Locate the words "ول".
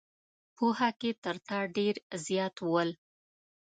2.71-2.89